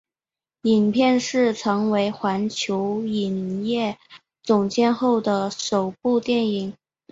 [0.63, 3.99] 影片是成为环球影业
[4.41, 6.75] 总监后的首部电影。